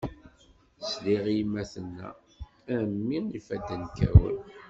[0.89, 2.09] Sliɣ i yemma tenna,
[2.73, 4.35] a mmi ifadden kkawen.